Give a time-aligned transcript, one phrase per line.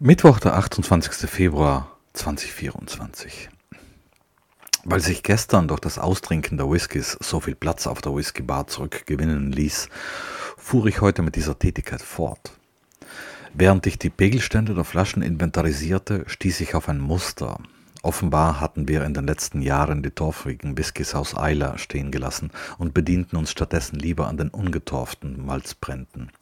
[0.00, 1.30] Mittwoch, der 28.
[1.30, 3.48] Februar 2024.
[4.82, 9.52] Weil sich gestern durch das Austrinken der Whiskys so viel Platz auf der Whiskybar zurückgewinnen
[9.52, 9.88] ließ,
[10.58, 12.58] fuhr ich heute mit dieser Tätigkeit fort.
[13.54, 17.60] Während ich die Pegelstände der Flaschen inventarisierte, stieß ich auf ein Muster.
[18.02, 22.94] Offenbar hatten wir in den letzten Jahren die torfigen Whiskys aus Eiler stehen gelassen und
[22.94, 26.32] bedienten uns stattdessen lieber an den ungetorften Malzbränden,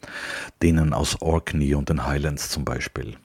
[0.62, 3.18] denen aus Orkney und den Highlands zum Beispiel.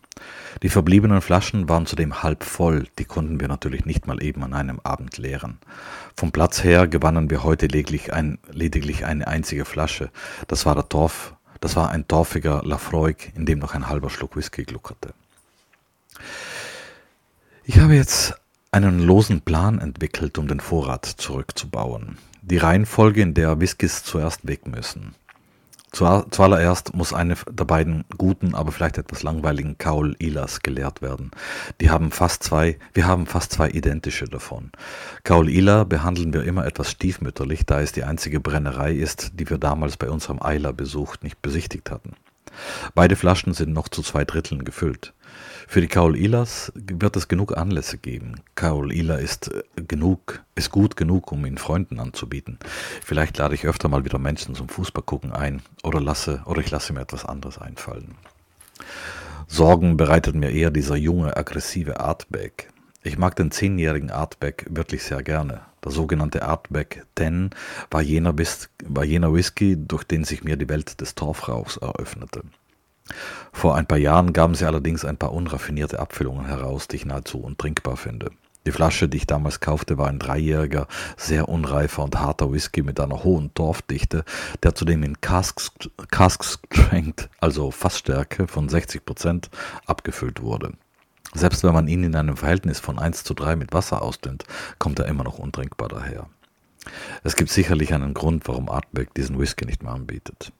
[0.63, 4.53] Die verbliebenen Flaschen waren zudem halb voll, die konnten wir natürlich nicht mal eben an
[4.53, 5.59] einem Abend leeren.
[6.15, 10.09] Vom Platz her gewannen wir heute lediglich, ein, lediglich eine einzige Flasche.
[10.47, 14.35] Das war der Torf, das war ein torfiger Lafroig, in dem noch ein halber Schluck
[14.35, 15.13] Whisky gluckerte.
[17.63, 18.35] Ich habe jetzt
[18.71, 22.17] einen losen Plan entwickelt, um den Vorrat zurückzubauen.
[22.41, 25.15] Die Reihenfolge, in der Whiskys zuerst weg müssen.
[25.97, 31.31] Zuallererst muss eine der beiden guten, aber vielleicht etwas langweiligen Kaul Ilas geleert werden.
[31.81, 34.71] Die haben fast zwei, wir haben fast zwei identische davon.
[35.23, 39.57] Kaul Ila behandeln wir immer etwas stiefmütterlich, da es die einzige Brennerei ist, die wir
[39.57, 42.13] damals bei unserem Eiler-Besuch nicht besichtigt hatten.
[42.95, 45.13] Beide Flaschen sind noch zu zwei Dritteln gefüllt.
[45.67, 48.35] Für die Kaul Ilas wird es genug Anlässe geben.
[48.55, 52.57] Kaul Ila ist äh, genug, ist gut genug, um ihn Freunden anzubieten.
[53.03, 56.93] Vielleicht lade ich öfter mal wieder Menschen zum Fußballgucken ein oder lasse, oder ich lasse
[56.93, 58.15] mir etwas anderes einfallen.
[59.47, 62.69] Sorgen bereitet mir eher dieser junge, aggressive Artback.
[63.03, 65.61] Ich mag den zehnjährigen Artback wirklich sehr gerne.
[65.87, 67.51] Der sogenannte Artback 10
[67.89, 72.41] war jener, war jener Whisky, durch den sich mir die Welt des Torfrauchs eröffnete.
[73.53, 77.39] Vor ein paar Jahren gaben sie allerdings ein paar unraffinierte Abfüllungen heraus, die ich nahezu
[77.39, 78.31] untrinkbar finde.
[78.65, 82.99] Die Flasche, die ich damals kaufte, war ein dreijähriger, sehr unreifer und harter Whisky mit
[82.99, 84.25] einer hohen Torfdichte,
[84.63, 85.71] der zudem in Casks,
[86.11, 89.49] Cask Strength, also Fassstärke von 60 Prozent,
[89.85, 90.73] abgefüllt wurde.
[91.33, 94.45] Selbst wenn man ihn in einem Verhältnis von 1 zu 3 mit Wasser ausdünnt,
[94.79, 96.27] kommt er immer noch untrinkbar daher.
[97.23, 100.51] Es gibt sicherlich einen Grund, warum Artbeck diesen Whisky nicht mehr anbietet.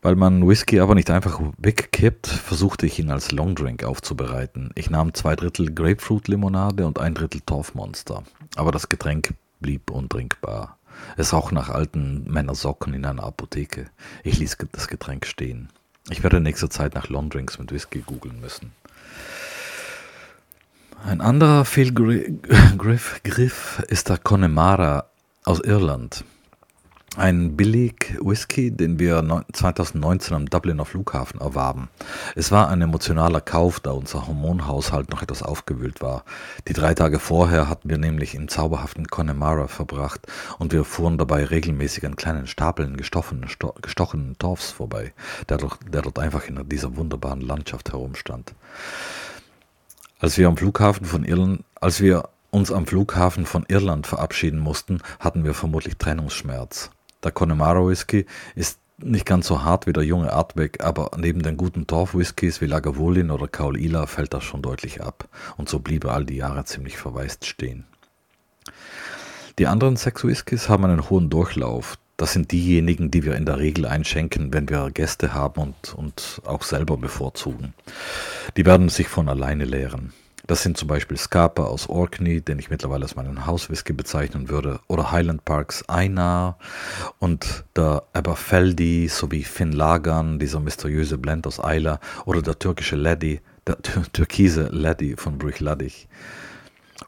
[0.00, 4.70] Weil man Whisky aber nicht einfach wegkippt, versuchte ich ihn als Longdrink aufzubereiten.
[4.74, 8.22] Ich nahm zwei Drittel Grapefruit-Limonade und ein Drittel Torfmonster.
[8.54, 10.78] Aber das Getränk blieb untrinkbar.
[11.16, 13.86] Es roch nach alten Männersocken in einer Apotheke.
[14.22, 15.68] Ich ließ das Getränk stehen.
[16.10, 18.72] Ich werde in nächster Zeit nach Longdrinks mit Whisky googeln müssen.
[21.04, 23.20] Ein anderer Fehlgriff
[23.88, 25.06] ist der Connemara
[25.44, 26.24] aus Irland.
[27.18, 31.88] Ein billig Whisky, den wir 2019 am Dubliner Flughafen erwarben.
[32.36, 36.22] Es war ein emotionaler Kauf, da unser Hormonhaushalt noch etwas aufgewühlt war.
[36.68, 40.28] Die drei Tage vorher hatten wir nämlich im zauberhaften Connemara verbracht
[40.60, 43.50] und wir fuhren dabei regelmäßig an kleinen Stapeln gestochenen,
[43.82, 45.12] gestochenen Torfs vorbei,
[45.48, 48.54] der, dort, der dort einfach in dieser wunderbaren Landschaft herumstand.
[50.20, 55.00] Als wir am Flughafen von Irland, als wir uns am Flughafen von Irland verabschieden mussten,
[55.18, 56.92] hatten wir vermutlich Trennungsschmerz.
[57.22, 61.56] Der Connemara Whisky ist nicht ganz so hart wie der junge Artbeck, aber neben den
[61.56, 66.04] guten Torfwhiskys wie Lagavulin oder Kaul Ila fällt das schon deutlich ab und so blieb
[66.04, 67.84] er all die Jahre ziemlich verwaist stehen.
[69.58, 71.98] Die anderen sechs Whiskys haben einen hohen Durchlauf.
[72.16, 76.42] Das sind diejenigen, die wir in der Regel einschenken, wenn wir Gäste haben und, und
[76.44, 77.74] auch selber bevorzugen.
[78.56, 80.12] Die werden sich von alleine leeren.
[80.48, 84.80] Das sind zum Beispiel Scarpa aus Orkney, den ich mittlerweile als meinen Hauswhisky bezeichnen würde,
[84.88, 86.58] oder Highland Parks Einar
[87.18, 93.42] und der Aberfeldi sowie Finn Lagan, dieser mysteriöse Blend aus Eiler, oder der türkische Laddy,
[93.66, 96.08] der türkise Laddy von Brüch Laddich.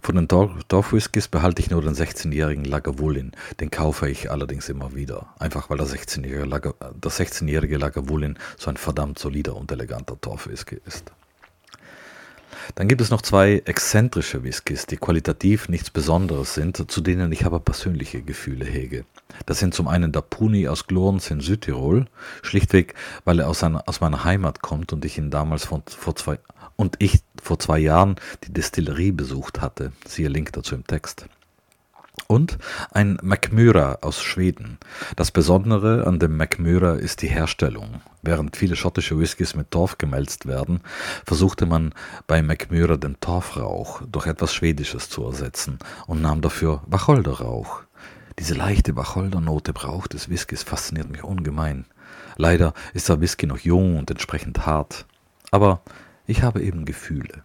[0.02, 3.32] Von den Dorfwhiskys behalte ich nur den 16-jährigen Lagavulin.
[3.58, 5.34] Den kaufe ich allerdings immer wieder.
[5.38, 11.10] Einfach weil der 16-jährige Lager, 16 Lagavulin so ein verdammt solider und eleganter Dorfwhisky ist.
[12.74, 17.44] Dann gibt es noch zwei exzentrische Whiskys, die qualitativ nichts Besonderes sind, zu denen ich
[17.44, 19.04] aber persönliche Gefühle hege.
[19.46, 22.06] Das sind zum einen der Puni aus Glorns in Südtirol,
[22.42, 22.94] schlichtweg,
[23.24, 26.38] weil er aus, einer, aus meiner Heimat kommt und ich ihn damals vor, vor zwei
[26.76, 29.92] und ich vor zwei Jahren die Destillerie besucht hatte.
[30.06, 31.26] Siehe Link dazu im Text
[32.26, 32.58] und
[32.90, 34.78] ein Macmyra aus Schweden.
[35.16, 38.02] Das Besondere an dem Macmyra ist die Herstellung.
[38.22, 40.80] Während viele schottische Whiskys mit Torf gemälzt werden,
[41.24, 41.94] versuchte man
[42.26, 47.82] bei Macmyra den Torfrauch durch etwas Schwedisches zu ersetzen und nahm dafür Wacholderrauch.
[48.38, 51.84] Diese leichte Wacholdernote braucht des Whiskys fasziniert mich ungemein.
[52.36, 55.06] Leider ist der Whisky noch jung und entsprechend hart.
[55.50, 55.82] Aber
[56.26, 57.42] ich habe eben Gefühle.